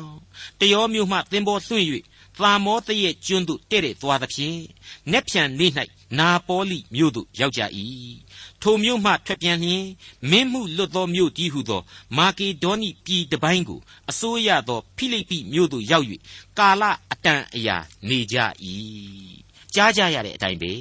[0.60, 1.88] တရောမျိုးမှသင်္ဘောလွှင့်၍
[2.38, 4.60] သာမောသရဲ့ကျွန်းသို့တဲ့တဲ့သွားသဖြင့်
[5.12, 5.72] နက်ဖြန်နေ့၌
[6.20, 7.62] နာပေါ်လိမြို့သို့ရောက်ကြ၏
[8.62, 9.86] ထိုမြို့မှထွက်ပြန်လျင်
[10.30, 11.82] မင်းမှုလွတ်သောမြို့ကြီးဟုသော
[12.18, 16.06] မာကေဒေါနိပြည်တပိုင်းကိုအစိုးရသောဖိလိပ္ပိမြို့သို့ရောက်၍
[16.58, 17.78] ကာလအတန်အရာ
[18.10, 18.38] နေကြ၏
[19.76, 20.72] ကြားကြရတဲ့အတိုင်းပဲ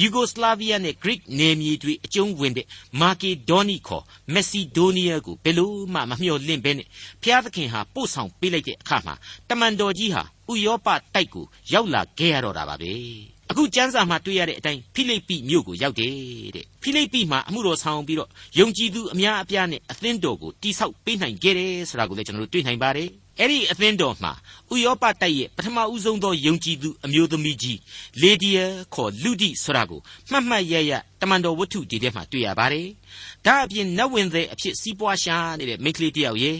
[0.00, 2.66] ယူဂိုစလာဗီးယားနဲ့ဂရိနယ်မြေတွေအကျုံးဝင်တဲ့
[3.00, 4.04] မာကေဒေါနီခေါ်
[4.34, 6.88] မက်ဆီဒိုးနီးယားကိုဘယ်လို့မှမမျှော်လင့်ပဲနဲ့
[7.22, 9.14] ဖျားသခင်ဟာပို့ဆောင်ပေးလိုက်တဲ့အခါမှာ
[9.48, 12.92] တမန်တော်ကြီးဟာဥရောပတိုက်ကိုရောက်လာခဲ့ရတော့တာပါပဲ
[13.50, 16.12] အခုကျမ်းစာမှာတွေ့ရတဲ့အတိုင်းဖိလိပ္ပိမြို့ကိုရောက်တယ်
[16.56, 23.08] တဲ့ဖိလိပ္ပိမှာအမှုတော်ဆောင်ပြီးတော့ယုံကြည်သူအများအပြားနဲ့အသင်းတော်ကိုတိဆောက်ပေးနိုင်ခဲ့တယ်ဆိုတာကိုလည်းကျွန်တော်တို့တွေ့နိုင်ပါတယ်
[23.40, 24.32] အဲ့ဒီအသင်းတော်မှာ
[24.72, 27.78] ဥရောပတိုက်ရဲ့ပထမဦးဆုံးသောယုံကြည်သူအမျိုးသမီးကြီး
[28.20, 28.64] လေဒီယာ
[28.94, 32.88] ခေါ်လူဒီဆိုတာကိုမှတ်မှတ်ရရတမန်တော်ဝတ္ထုဒီထဲမှာတွေ့ရပါတယ်
[33.48, 36.58] ဒါအပြင်နတ်ဝင်သည်အဖြစ်စီးပွားရှာနေတဲ့မိန်းကလေးတယောက်ရဲ့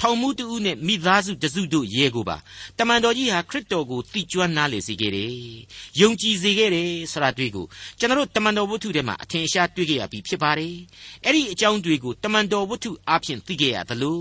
[0.00, 2.36] ထောင်မှုတူဦးနဲ့မိသားစုတစုတို့ရဲကိုပါ
[2.78, 5.32] တမန်တော်ကြီးဟာခရစ်တော်ကိုသိကျွမ်းနားလေစေခဲ့တယ်။
[6.00, 7.66] ယုံကြည်စေခဲ့တယ်ဆိုတာတွေ့ကို
[7.98, 10.74] ကျွန်တော်တမန်တော်ဝတ္ထုထဲမှာအထင်ရှားတွေ့ခဲ့ရပြီးဖြစ်ပါတယ်။
[11.24, 14.20] အဲ့ဒီအကြောင်းတွေကိုတမန်တော်ဝတ္ထုအားဖြင့်သိခဲ့ရသလို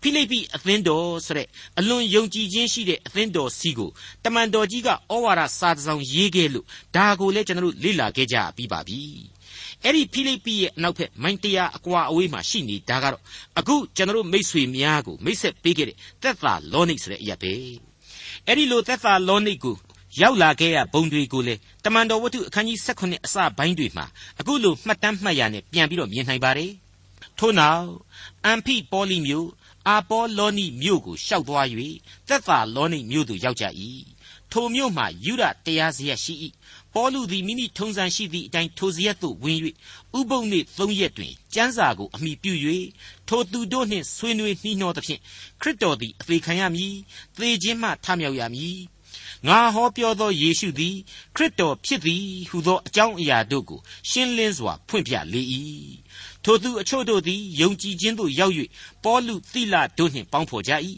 [0.00, 1.48] ဖိလိပ္ပိအသင်းတော်ဆိုတဲ့
[1.78, 3.90] အလွန်ယုံကြည်ခြင်းရှိတဲ့အသင်းတော်စီကို
[4.24, 4.94] တမန်တော်ကြီးကဩ
[5.24, 9.02] ဝါဒစာတစ်စောင်ရေးခဲ့လို့ဒါကိုလည်းကျွန်တော်လေ့လာခဲ့ကြပြီးပါပြီ။
[9.84, 13.22] အဲ့ဒီဖိလိပ္ပိရဲ့အနောက်ဘက်မိုင်တရာအကွာအဝေးမှာရှိနေတာကတော့
[13.58, 17.52] အခုကျွန်တော်မိษွေများကိုမိတ်ဆက်ပေးခဲ့တဲ့သက်သာလောနိတ်ဆိုတဲ့အရာပဲ
[18.46, 19.76] အဲ့ဒီလိုသက်သာလောနိတ်ကို
[20.20, 21.54] ရောက်လာခဲ့ရဘုံတွေကိုလေ
[21.84, 24.06] တမန်တော်ဝတ္ထုအခန်းကြီး16အစပိုင်းတွေမှာ
[24.40, 26.72] အခုလိုမှတ်တမ်းမှတ်ရနဲ့ပြန်ပြီးတော့မြင်နိုင်ပါတယ်
[27.38, 27.86] ထို့နောက်
[28.44, 29.48] အမ်ဖိပေါလိမြို့
[29.88, 31.66] အာပေါလောနိမြို့ကိုရှောက်သွား၍
[32.28, 33.64] သက်သာလောနိမြို့သို့ရောက်ကြ၏
[34.52, 36.34] ထိုမြို့မှာယူရတရားစရက်ရှိ၏
[36.98, 39.58] ပေါလုသည်မိမိထုံစံရှိသည့်အတိုင်းထိုစရက်သို့ဝင်၍
[40.18, 42.52] ဥပုပ်နှင့်သုံးရက်တွင်ကျမ်းစာကိုအမိပြု၍
[43.28, 45.20] ထိုသူတို့နှင့်ဆွေးနွေးနှီးနှောသဖြင့်
[45.60, 46.94] ခရစ်တော်သည်အသေးခံရမည်
[47.36, 48.78] သေခြင်းမှထမြောက်ရမည်
[49.46, 50.96] ငါဟောပြောသောယေရှုသည်
[51.36, 55.42] ခရစ်တော်ဖြစ်သည်ဟုသောအကြောင်းအရာတို့ကိုရှင်းလင်းစွာဖွင့်ပြလေ၏
[56.44, 58.54] ထိုသူအချို့တို့သည်ယုံကြည်ခြင်းသို့ရောက်၍
[59.04, 60.72] ပေါလုသီလတို့နှင့်ပေါင်းဖော်ကြ၏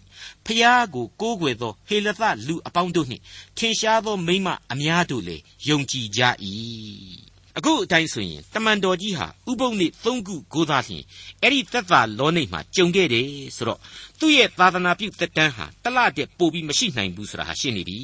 [0.46, 3.22] ဖျားကိုကိုးကွယ်သောဟေလသလူအပေါင်းတို့နှင့်
[3.56, 6.20] ထင်ရှားသောမိမအများတို့လည်းယုံကြည်ကြ၏
[7.58, 11.04] အခုအတိုင်းဆိုရင်တမန်တော်ကြီးဟာဥပုံနေ့၃ခုကိုသာလျှင်
[11.42, 13.26] အဲ့ဒီသက်သာလောနိတ်မှာကြုံခဲ့တယ်
[13.56, 13.80] ဆိုတော့
[14.18, 17.98] သူ့ရဲ့သာသနာပြုသက်တမ်းဟာတလတဲ့ပို့ပြီးမရှိနိုင်ဘူးဆိုတာဟာရှင်းနေပြီ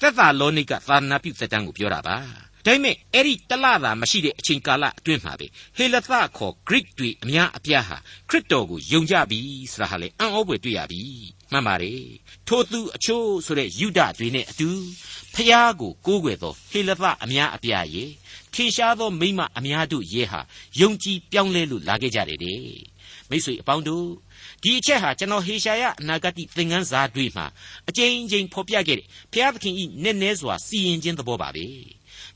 [0.00, 2.16] သက်သာလောနိတ်ကသာသနာပြုသက်တမ်းကိုပြောတာပါ
[2.66, 5.46] ဒါပေမဲ့အဲ့ဒီတလသာမရှိတဲ့အချိန်ကာလအတွင်းမှာပဲ
[5.76, 7.96] ဟေလသခေါ် Greek တွေအများအပြားဟာ
[8.28, 9.40] ခရစ်တော်ကိုယုံကြပြီ
[9.72, 11.02] ဆိုတာဟာလေအံ့ဩဖွယ်တွေ့ရပြီ
[11.52, 12.04] မှန်ပါတယ်
[12.48, 14.68] ထိုသူအချို့ဆိုတဲ့ယူဒတွေနဲ့အတူ
[15.34, 18.10] ဖျားကိုကိုးကွယ်သောဟေလသအများအပြားရဲ့
[18.54, 20.40] ထင်ရှားသောမိမအများတို့ရဲ့ဟာ
[20.80, 22.62] ယုံကြည်ပြောင်းလဲလို့လာခဲ့ကြတယ်တဲ့
[23.30, 24.06] မိတ်ဆွေအပေါင်းတို့
[24.62, 27.46] ဒီအချက်ဟာကျွန်တော်ဟေရှာယအနာဂတ်သင်ခန်းစာတွေမှာ
[27.88, 31.66] အကြိမ်ကြိမ်ဖော်ပြခဲ့တဲ့ဘုရားသခင်ဤနည်းနည်းစွာစီရင်ခြင်းသဘောပါပဲ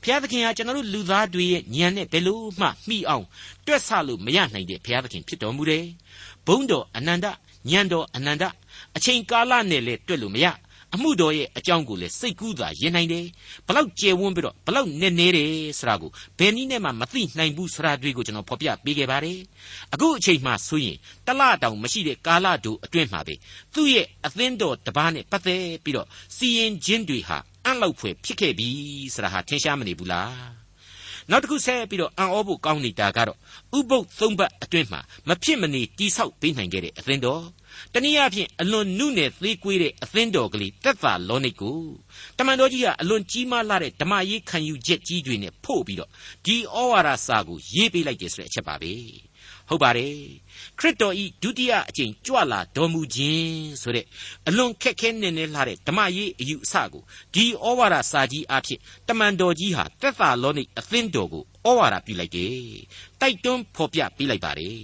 [0.03, 3.25] ဘုရားသခင်ဟာကျွန်တော်တို့လူသားတွေရဲ့ဉာဏ်နဲ့ဘယ်လို့မှမှီအောင်
[3.65, 5.85] တွက်ဆလို့မရနိုင်တဲ့ဘုရားသခင်ဖြစ်တော်မူတယ်
[6.45, 7.31] ဘုန်းတော်အနန္တဉာ
[7.79, 8.43] ဏ်တော်အနန္တ
[8.95, 10.47] အချိန်ကာလနဲ့လည်းတွက်လို့မရ
[10.95, 13.25] အမှုတော်ရဲ့အကြောင်းကိုလည်းစိတ်ကူးသာရင်နိုင်တယ်
[13.67, 19.39] ဘလောက်ကျယ်ဝန်းပြီးတော့ဘလောက်နည်းနည်းတယ်ဆိုတာကိုဘယ်နည်းနဲ့မှမသိနိုင်ဘူးဆိုတာတွေကိုကျွန်တော်ဖော်ပြပေးခဲ့ပါတယ်
[19.93, 23.35] အခုအချိန်မှဆိုရင်တလတောင်မရှိတဲ့ကာလတို့အတွင်းမှာပဲ
[23.73, 28.69] သူ့ရဲ့အသင်းတော်တပားနဲ့ပတ်သက်ပြီးတော့စီရင်ခြင်းတွေဟာ အံ့လောက်ဖွယ်ဖြစ်ခဲ့ပြီ
[29.13, 30.59] ဆိုတာဟာထင်ရှားမနေဘူးလား
[31.31, 33.37] နောက်တစ်ခုဆက်ပြီးတော့အံ့ဩဖို့ကောင်းနေတာကတော့
[33.77, 37.43] ဥပုပ်သုံးပတ်အတွင်းမှာမဖြစ်မနေတိဆောက်ပေးနိုင်ခဲ့တဲ့အသင်းတော်
[37.93, 41.79] တနည်းအားဖြင့်အလွန်နုနယ်သေးကွေးတဲ့အသင်းတော်ကလေးသက်သာလောနိတ်ကို
[42.37, 46.09] တမန်တော်ကြီးကအလွန်ကြီးမားလာတဲ့ဓမ္မရေးခံယူချက်ကြီးတွေနဲ့ဖို့ပြီးတော့
[46.45, 48.93] ဒီဩဝါဒစာကိုရေးပေးလိုက်တယ်ဆိုတဲ့အချက်ပါပဲ
[49.69, 50.15] ဟုတ်ပါတယ်
[50.79, 54.05] ခရစ်တော်ဤဒုတိယအကြိမ်ကြွလာတော်မူခြင်းဆိုတဲ့
[54.47, 57.03] အလွန်ခက်ခဲနေနေလာတဲ့ဓမ္မရေးအယူအဆကို
[57.33, 62.53] ဒီဩဝါဒစာကြီးအဖြစ်တမန်တော်ကြီးဟာသက်သာလောနိအသင်းတော်ကိုဩဝါဒပြုလိုက်တယ်
[63.21, 64.79] တိုက်တွန်းဖော်ပြပေးလိုက်ပါတယ်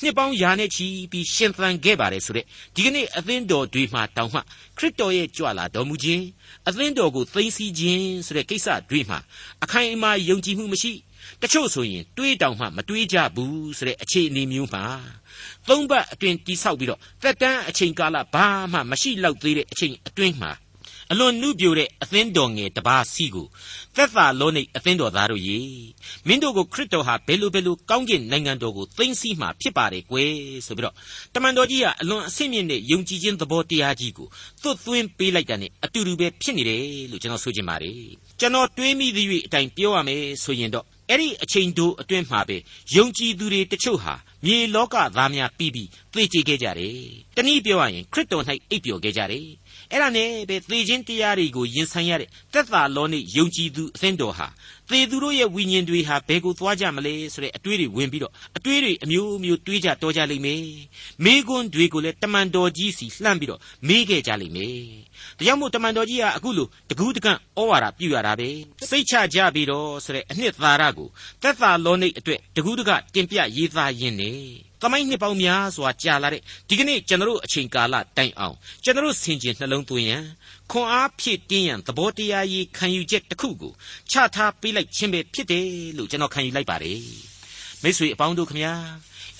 [0.00, 4.40] နှစ်ပေါင်းယာနဲ့ချီပြီးရှင်သန်ခဲ့ပါတယ်ဆိုတဲ့ဒီကနေ့အသင်းတော်တွေမှာတောင်မှ
[4.78, 6.24] ခရစ်တော်ရဲ့ကြွလာတော်မူခြင်း
[6.68, 9.18] အသင်းတော်ကိုသိသိခြင်းဆိုတဲ့ကိစ္စတွေမှာ
[9.64, 10.92] အခိုင်အမာယုံကြည်မှုမရှိ
[11.42, 14.84] တချို့ဆိုရင်တွေးတောင်မှမတွေးကြဘူးဆိုတဲ့အခြေအနေမျိုးမှာ
[15.68, 20.52] သုံးပတ်အတွင်းတိဆောက်ပြီးတော့သက်တမ်းအချိန်ကာလဘာမှမရှိလောက်သေးတဲ့အချိန်အတွင်းမှာ
[21.12, 23.46] အလွန်နှုပြိုတဲ့အသင်းတော်ငယ်တပါးစီကို
[23.96, 25.58] သက်သာလုံးနေအသင်းတော်သားတို့ရေ
[26.26, 30.32] မင်းတို့ကိုခရစ်တော်ဟာဘယ်လိုဘယ်လိုကောင်းကင်နိုင်ငံတော်ကိုသိမ့်စီမှာဖြစ်ပါတယ်ကွယ်
[30.66, 30.94] ဆိုပြီးတော့
[31.34, 34.28] တမန်တော်ကြီးကအလွန်အဆင့်မြင့်တဲ့ယုံကြည်ခြင်းသဘောတရားကြီးကို
[34.62, 37.96] သွတ်သွင်းပေးလိုက်တာ ਨੇ အတူတူပဲဖြစ်နေတယ်လို့ကျွန်တော်ဆိုချင်ပါတယ်
[38.40, 42.56] ကျွန်တော်တွေးမိသည့်အတိုင်းပြောရမယ်ဆိုရင်တော့ အဲ့ဒီအချိန်တိုအတွင်းမှာပဲ
[42.96, 47.00] ယုံကြည်သူတွေတချို့ဟာမြေလောကသားများပြီးပြီးသိကြခဲ့ကြတယ်။
[47.36, 49.46] တနည်းပြောရရင်ခရစ်တော်၌အိပ်ပျော်ခဲ့ကြတယ်။
[49.92, 54.46] အဲ့ဒါနဲ့ပဲသေခြင်းတရားတွေကိုရင်ဆိုင်ရတဲ့သက်သာလောနိယုံကြည်သူအသင်းတော်ဟာ
[54.90, 60.62] သေသူတို့ရဲ့ဝိညာဉ်တွေဟာဘယ်ကိုသွားကြမလဲဆိုတဲ့အတွေးတွေဝင်ပြီးတော့အတွေးတွေအမျိုးမျိုးတွေးကြတော်ကြလိမ့်မယ်။
[61.24, 64.76] မိကွန်းတွေကိုလည်းတမန်တော်ကြီးစီလှမ်းပြီးတော့မေးခဲ့ကြလိမ့်မယ်။
[65.38, 68.48] ဒါကြောင့်မို့တမန်တော်ကြီးကအခုလိုတကူးတကန့်ဩဝါဒပြုရတာပဲ။
[68.90, 71.08] စိတ်ချကြပြီးတော့ဆိုတဲ့အနှစ်သာရကို
[71.42, 74.32] သက်သာလောနိအတွက်တကူးတကတင်ပြရေးသားရင်းနေ
[74.82, 80.24] သမိုင်းနှစ်ပေါင်းများစွာကြာလာတဲ့ဒီကနေ့ကျွန်တော်အချိန်ကာလတိုင်အောင်ကျွန်တော်ဆင်ခြင်နှလုံးသွင်းရန်
[80.70, 83.72] ခွန်အားဖြည့်တင်းရန်သဘောတရားရေးခံယူချက်တစ်ခုကို
[84.10, 85.66] ချထားပေးလိုက်ခြင်းပဲဖြစ်တယ်
[85.96, 87.00] လို့ကျွန်တော်ခံယူလိုက်ပါတယ်
[87.82, 88.74] မိတ်ဆွေအပေါင်းတို့ခမညာ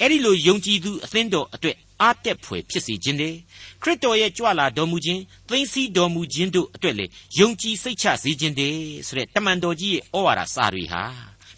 [0.00, 3.38] အဲ့ဒီလိုယုံကြည်သူအသင်းတော်အတွက်အားတက်ဖွယ်ဖြစ်စေခြင်းတည်း
[3.83, 7.07] ခရစ်တော်ရဲ့ကြွလာတော်မူခြင်းသိသိစီတော်မူခြင်းတို့အတွက်လေ
[7.38, 11.02] ယုံကြည်စိတ်ချစေခြင်းတည်းဆိုတဲ့တမန်တော်ကြီးရဲ့ဩဝါဒစာတွေဟာ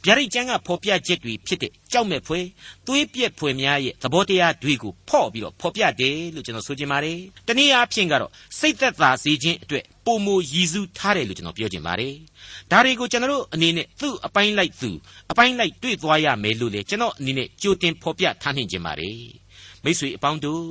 [0.06, 2.44] ဗျာဒိတ်ကျမ်းကဖော်ပြချက်တွေဖြစ်တဲ့ကြောက်မဲ့ဖွယ်
[2.86, 12.14] သွေးပြက်ဖွယ်များရဲ့သဘောတရားတွေကိုဖော့ပြီးတော့ဖော်ပြတယ်လို့ကျွန်တော်ဆိုချင်ပါတယ်။တနည်းအားဖြင့်ကတော့စိတ်သက်သာစေခြင်းအတွက်ပုံမူရည်စူးထားတယ်လို့ကျွန်တော်ပြောချင်ပါတယ်။
[12.70, 14.90] ဒါတွေကိုကျွန်တော်တို့အနေနဲ့သူ့အပိုင်းလိုက်သူ
[15.30, 19.18] အပိုင်းလိုက်တွေ့သွားရမယ်လို့လေကျွန်တော်အနေနဲ့ကြိုတင်ဖော်ပြထားနှင်ခြင်းပါတယ်။
[19.84, 20.64] မိတ်ဆွေအပေါင်းတို့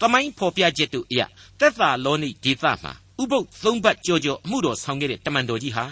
[0.00, 1.26] တမိုင်းဖော်ပြချက်တို့အရာ
[1.60, 2.92] သက်သာလောနိဒေသမှာ
[3.22, 5.84] ဥပုပ်သုံးဘတ်ကြောကြောအမှုတော်ဆောင်ခဲ့တဲ့တမန်တော်ကြီးဟာ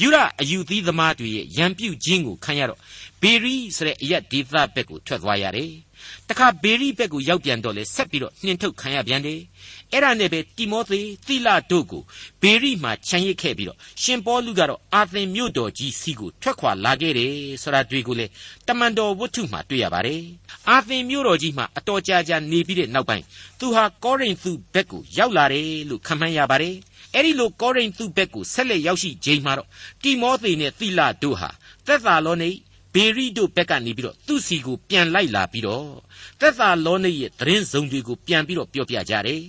[0.00, 2.80] ယူရအယူသီးသမားတွေရဲ့ရံပြုတ်ခြင်းကိုခံရတော့
[3.22, 5.70] ဘေရီဆိုတဲ့အရက်ဒေသဘက်ကိုထွက်သွားရတယ်။
[6.28, 9.40] တခါဘေရီဘက်ကိုရောက်ပြန်တော့လေဆက်ပြီးတော့နှင်ထုတ်ခံရပြန်တယ်။
[9.92, 12.02] အဲ့ဒါနဲ့ပဲတိမောသေသီလတို့ကို
[12.42, 18.26] ဘေရီမှာခြံရစ်ခဲ့ပြီးတော့ရှင်ပေါလုကတော့အာသင်မြို့တော်ကြီးစီကိုထွက်ခွာလာခဲ့တယ်ဆိုတာတွေ့ကိုလေ
[18.66, 20.20] တမန်တော်ဝတ္ထုမှာတွေ့ရပါတယ်။
[20.68, 23.24] အာသင်မြို့တော်ကြီးမှာအတော်ကြာကြာနေပြီးတဲ့နောက်ပိုင်း
[23.58, 26.74] သူဟာကောရိန္သုဘက်ကိုရောက်လာတယ်လို့ခန့်မှန်းရပါတယ်။
[27.14, 29.68] အဲ့ဒီလိုကောရိန္သုဘက်ကိုဆက်လက်ရောက်ရှိချိန်မှာတော့
[30.02, 31.50] တိမောသေနဲ့သီလတို့ဟာ
[31.86, 32.50] သက်သာလောနိ
[32.94, 35.88] ဘေရိတို့ဘက်ကနေပြီးတော့သူ့စီကိုပြန်လိုက်လာပြီးတော့
[36.40, 39.42] သက်သာလောနိရဲ့သတင်းစုံတွေကိုပြန်ပြီးတော့ပြောပြကြတယ်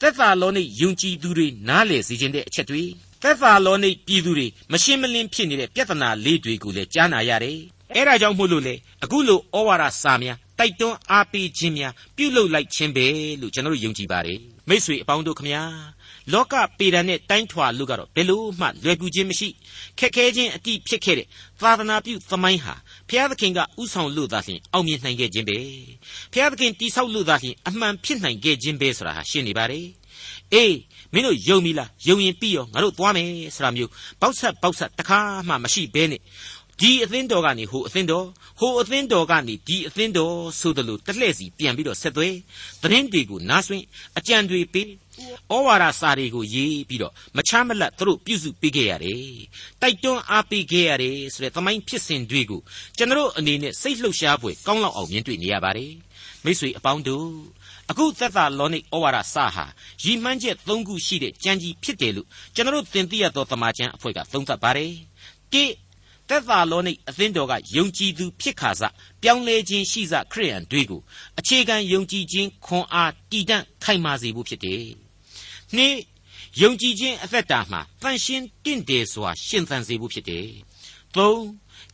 [0.00, 2.82] သက်သာလောနိယုံကြည်သူတွေနားလည်စေခြင်းတဲ့အချက်တွေ
[3.22, 7.58] သက်သာလောနိပြည်သူတွေမရှင်းမလင်းဖြစ်နေတဲ့ပြဿနာလေးတွေကိုလည်းကြားနာရတယ်
[7.94, 13.06] အဲ့ဒါကြောင့်မို့လို့လေအခုလိုဩဝါဒစာများတိုက်တွန်းအားပေးခြင်းများပြုလုပ်လိုက်ခြင်းပဲ
[13.40, 15.62] လို့ကျွန်တော်တို့ယုံကြည်ပါတယ်မိษွေအပေါင်းတို့ခမညာ
[16.32, 19.48] လောကပေဒံနဲ့တိုင်းထွာလို့ကတော့ဘယ်လို့မှလွယ်ကူခြင်းမရှိ
[19.98, 21.26] ခက်ခဲခြင်းအတိဖြစ်ခဲ့တဲ့
[21.60, 22.74] သာသနာပြုသမိုင်းဟာ
[23.08, 25.58] ဘုရားသခင်ကဥဆောင်လို့သာလျှင်အောင်မြင်နိုင်ခဲ့ခြင်းပဲ
[26.32, 29.86] ဘုရားသခင်တိဆောက်လို့သာလျှင်အမှန်ဖြစ်နိုင်ခဲ့ခြင်းပဲဆိုတာဟာရှင်းနေပါတယ်
[30.54, 30.76] အေး
[31.12, 36.20] မင်းတို့ယုံပြီလားယုံရင်ပြီးရောငါတို့သွားမယ်ဆိုတာမျိုးပေါက်ဆက်ပေါက်ဆက်တခါမှမရှိဘဲနဲ့
[36.80, 38.26] ဒီအသင်းတော်ကနေဟိုအသင်းတော်
[38.60, 42.28] ဟိုအသင်းတော်ကနေဒီအသင်းတော်ဆိုသလိုတလှည့်စီပြန်ပြီးတော့ဆက်သွဲ
[42.82, 43.84] သတင်းတွေကိုနားဆွင့်
[44.18, 44.88] အကြံတွေပေး
[45.50, 49.36] ဩဝါဒစာတွေကိုရေးပြီးတော့မချမ်းမလတ်သူတို့ပြုစုပေးခဲ့ရတယ်
[49.80, 52.60] တိုက်တွန်းအားပေးခဲ့ရတယ်ဆိုတဲ့သမိုင်းဖြစ်စဉ်တွေကို
[52.96, 55.92] ကျွန်တော်အနေနဲ့စိတ်လှုပ်ရှားဖွယ်ကောင်းလောက်အောင်မြင်တွေ့နေရပါတယ်
[56.44, 57.26] မိတ်ဆွေအပေါင်းတို့
[57.90, 59.64] အခုသက်သာလောနိဩဝါဒစာဟာ
[60.04, 64.92] ရည်မှန်းချက်၃ခုရှိတဲ့ကြံကြီးဖြစ်တယ်လို့ကျွန်တော်သင်သိရသောတမန်ကျန်အဖွဲ့ကသုံးသပ်ပါတယ်
[65.52, 65.64] တိ
[66.28, 68.82] သက်သာလောနိအသင်းတော်ကယုံကြည်သူဖြစ်ခါစ
[69.22, 71.00] ပြောင်းလဲခြင်းရှိစခရိယန်တွေကို
[71.38, 74.86] အခြေခံယုံကြည်ခြင်းခွန်အားတည်တံ့ခိုင်မာစေဖို့ဖြစ်တယ်။
[75.76, 75.96] နှစ်
[76.60, 80.48] ယုံကြည်ခြင်းအသက်တာမှာတန်ရှင်းတင့်တယ်စွာရှင်သန်စေဖို့ဖြစ်တယ်။
[81.16, 81.42] သုံး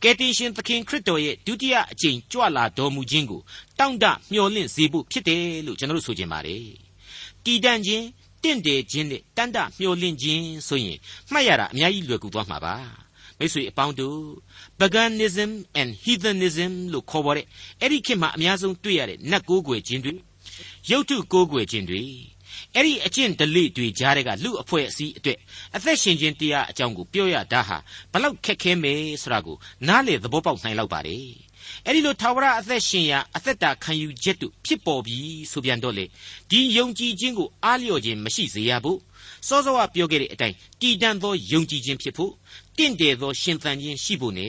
[0.03, 3.41] ကယ်တင်ရှင်သခင်ခရစ်တော်ရဲ့ဒုတိယအကြိမ်ကြွလာတော်မူခြင်းကို
[3.79, 6.65] တောင့်တမျှော်လင့်စေဖို့ဖြစ်တယ်လို့ကျွန်တော်တို့ဆိုချင်ပါတယ်။
[7.43, 8.05] တည်တံ့ခြင်း
[8.43, 10.99] တင့်တယ်ခြင်းနဲ့တန်တမျှော်လင့်ခြင်းဆိုရင်
[11.31, 12.75] မှတ်ရတာအများကြီးလွယ်ကူသွားမှာပါ။
[13.37, 14.19] မိတ်ဆွေအပေါင်းတို့
[14.79, 17.45] paganism and heathenism လို့ခေါ်ပေါ်တဲ့
[17.81, 20.13] အဲ့ဒီခေတ်မှာအများဆုံးတွေ့ရတဲ့နတ်ကိုးကွယ်ခြင်းတွေ
[20.89, 22.03] ရုပ်ထုကိုးကွယ်ခြင်းတွေ
[22.75, 25.39] အဲ့ဒီအကျင့်ဒလိတွေကြားတဲ့ကလူအဖွဲ့အစည်းအတွက်
[25.75, 27.77] အသက်ရှင်ခြင်းတရားအကြောင်းကိုပြောရတာဟာ
[28.11, 31.27] ဘလောက်ခက်ခဲမယ်ဆိုတာကိုနားလေသဘောပေါက်နိုင်လောက်ပါတယ်
[31.85, 36.05] အဲ့ဒီလိုထာဝရအသက်ရှင်ရာအသက်တာခံယူချက်တို့ဖြစ်ပေါ်ပြီးဆိုပြန်တော့လေ
[36.49, 38.99] ဒီယုံကြည်ခြင်းကိုအားလျော့ခြင်းမရှိစေရဘူး
[39.47, 42.33] စောစောကပြောခဲ့တဲ့အတိုင်းတည်တံ့သောယုံကြည်ခြင်းဖြစ်ဖို့
[42.77, 44.47] တင့်တယ်သောရှင်သန်ခြင်းရှိဖို့ ਨੇ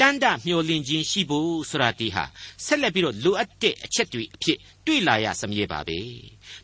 [0.00, 2.24] တန်တမျောလင့်ခြင်းရှိဖို့ဆိုတာဒီဟာ
[2.64, 5.98] ဆက်လက်ပြီးတော့လိုအပ်တဲ့အချက်တွေအဖြစ်တွေ့လာရစမြဲပါပဲ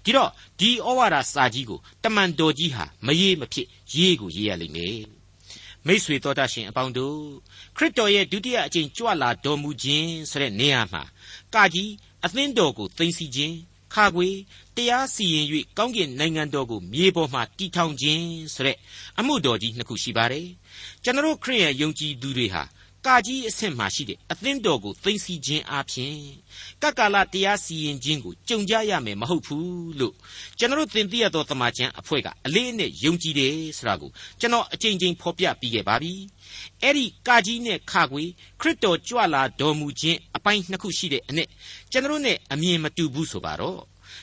[0.05, 5.17] ဒီတော့ဒီဩဝါဒစာကြီးကိုတမန်တော်ကြီးဟာမရေးမဖြစ်ရေးကိုရေးရလိမ့်မယ်
[5.87, 7.21] မိษွေတော်တတ်ရှင်အပေါင်းတို့
[7.77, 11.03] ခရစ်တော်ရဲ့ဒုတိယအကြိမ်ကြွလာတော်မူခြင်းဆိုတဲ့နေရာမှာ
[11.55, 11.91] ကာကြီး
[12.25, 13.57] အသင်းတော်ကိုသိသိခြင်း
[13.95, 14.29] ခါခွေ
[14.77, 15.47] တရားစီရင်၍
[15.79, 18.79] ကောင်းကင်နိုင်ငံတော်ကိုမြေပေါ်မှာတည်ထောင်ခြင်းဆိုတဲ့
[19.19, 20.47] အမှုတော်ကြီးနှစ်ခုရှိပါတယ်
[21.05, 22.63] ကျွန်တော်ခရစ်ယာန်ယုံကြည်သူတွေဟာ
[23.07, 26.17] ကာကြီးအဆင့်မှရှိတဲ့အသင်းတော်ကိုသိသိခြင်းအပြင်
[26.83, 30.15] ကကလာတရားစီရင်ခြင်းကိုကြုံကြရမယ်မဟုတ်ဘူးလို့
[30.59, 36.13] ကျွန်တော်သင်သိရသောတမန်ကျန်အဖွဲ့ကအလေးအနက်ယုံကြည်တယ်ဆိုတာကိုကျွန်တော်အကြိမ်ကြိမ်ဖော်ပြပြီးခဲ့ပါပြီ
[36.83, 38.25] အဲ့ဒီကာကြီးနဲ့ခါခွေ
[38.61, 41.41] ခရစ်တော်ကြွလာတော်မူခြင်းအပိုင်းနှစ်ခုရှိတဲ့အ내
[41.93, 43.81] ကျွန်တော်နဲ့အမြင်မတူဘူးဆိုပါတော့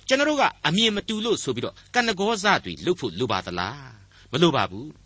[0.08, 3.92] ကျွန်တော်ကအမြင်မတူလို့ဆိုပြီးတော့ကန္နဂောဇတွေလုဖို့လိုပါသလား
[4.32, 5.03] မလိုပါဘူး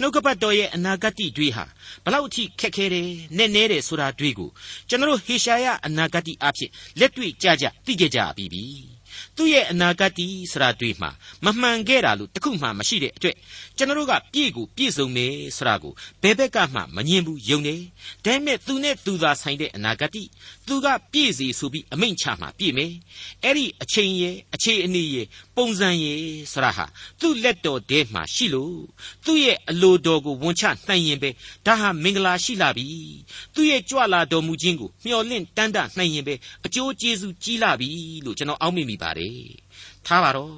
[0.00, 1.64] နှုတ်ကပတ်တော်ရဲ့အနာဂတ်တွေဟာ
[2.04, 4.50] ဘလောက်အထိခက်ခဲတယ်နဲ့နဲတယ်ဆိုတာတွေကို
[4.88, 6.70] ကျွန်တော်ဟေရှာယအနာဂတ်အဖြစ်
[7.00, 8.64] လက်တွေ့ကြကြသိကြကြပြီးပြီ
[9.40, 10.12] သူ့ရဲ့အနာဂတ်
[10.52, 11.10] ဆိုတာတွေမှာ
[11.44, 13.36] မမှန်ခဲ့တာလို့တခုမှမရှိတဲ့အတွက်
[13.76, 17.80] ကျွန်တော်ကပြည့်ကိုပြည့်စုံမယ်ဆိုတာကိုဘယ်ဘက်ကမှမငြင်းဘူးယုံတယ်
[18.24, 20.10] ဒါပေမဲ့သူနဲ့သူသာဆိုင်တဲ့အနာဂတ်
[20.66, 22.92] သူကပြည့်စီဆိုပြီးအမိန့်ချမှာပြည့်မယ်
[23.44, 25.26] အဲ့ဒီအချိန်ရဲ့အခြေအနေရဲ့
[25.56, 26.20] ပုံစံရဲ့
[26.52, 26.84] ဆိုတာဟာ
[27.20, 28.78] သူ့လက်တော်ထဲမှာရှိလို့
[29.24, 31.30] သူ့ရဲ့အလိုတော်ကိုဝန်ချနိုင်ရင်ပဲ
[31.66, 32.86] ဒါဟာမင်္ဂလာရှိလာပြီ
[33.54, 36.34] သူ့ရဲ့ကြွလာတော်မူခြင်းကိုမျှော်လင့်တမ်းတနိုင်ရင်ပဲ
[36.66, 37.88] အကျိုးကျေးဇူးကြီးလာပြီ
[38.24, 39.29] လို့ကျွန်တော်အောက်မေ့မိပါတယ်
[40.06, 40.54] ထားပါတော့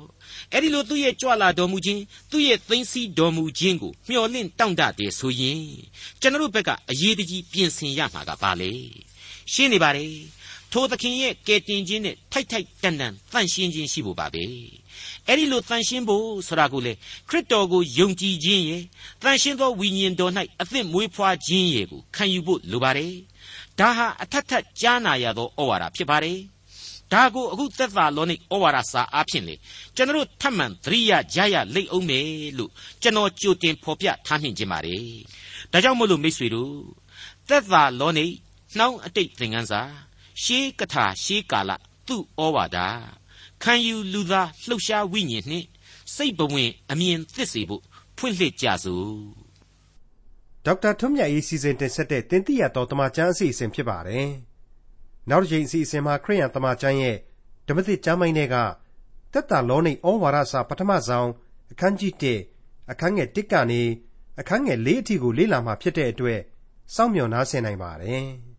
[0.52, 5.62] အဲ့ဒီလိုသူ့ရဲ့ကြွလာတော်မူခြင်းသူ့ရဲ့သိမ့်စီတော်မူခြင်းကိုမျှော်လင့်တောင့်တတယ်ဆိုရင်
[6.20, 8.72] ကျွန်တော်ဘက်ကအရေးတကြီးပြင်ဆင်ရမှာကပါလေ
[9.52, 10.12] ရှင်းနေပါတယ်
[10.72, 14.44] ထိုသခင်ရဲ့ကယ်တင်ခြင်းနဲ့ထိုက်ထိုက်တန်တန်တန့်ရှင်းခြင်းရှိဖို့ပါပဲ
[15.26, 16.92] အဲ့ဒီလိုတန့်ရှင်းဖို့ဆိုတာကိုလေ
[17.28, 18.82] ခရစ်တော်ကိုယုံကြည်ခြင်းရဲ့
[19.22, 23.14] တန့်ရှင်းသောဝိညာဉ်တော်၌အသစ်မွေးဖွားခြင်းရဲ့ကိုခံယူဖို့လိုပါတယ်
[23.78, 26.38] ဒါဟာအထက်ထက်ကြားနာရသောဩဝါဒဖြစ်ပါတယ်
[27.12, 29.55] ဒါကိုအခုသက်သာလောနိဩဝါဒစာအားဖြင့်လေ
[29.96, 32.27] ကျွန်တော်ထပ်မံသတိရကြရလိမ့်အောင်မယ်
[32.59, 32.70] လို့
[33.03, 35.05] ကျွန်တော်ကြိုတင်ဖော်ပြထားနှင်ခြင်းပါတယ်
[35.72, 36.75] ဒါကြောင့်မို့လို့မိတ်ဆွေတို့
[37.48, 38.27] သက်သာလောနိ
[38.77, 39.81] နှောင်းအတိတ်သင်ခန်းစာ
[40.42, 41.70] ရှေးကထာရှေးကာလ
[42.07, 42.79] သူ့ဩဝါဒ
[43.62, 45.66] ခံယူလူသားလှုပ်ရှားဝိညာဉ်နှင့်
[46.14, 47.83] စိတ်ဘဝင်အမြင်သစ်စေဖို့
[48.16, 49.12] ဖွင့်လှစ်ကြစို့
[50.64, 54.27] ဒေါက်တာထွန်းမြတ်ရေးစီစဉ်တင်ဆက်တဲ့တင်ပြတော်တမချန်းအစီအစဉ်ဖြစ်ပါတယ်
[55.30, 57.16] နောက်တစ်ချိန်အစီအစဉ်မှာခရိယံတမချန်းရဲ့
[57.66, 58.56] ဓမ္မသစ်ကျမ်းပိုင်းတွေက
[59.32, 61.28] တက်တာလောနိဩဝါဒစာပထမဆုံး
[61.72, 62.12] အခန်းကြီး
[62.52, 63.82] 1အခန်းငယ်1ကနေ
[64.40, 66.40] အခန်းငယ်4အထိကိုလေ့လာမှာဖြစ်တဲ့အတွက်
[66.94, 68.26] စောင့်မျှော်နားဆင်နိုင်ပါတယ်။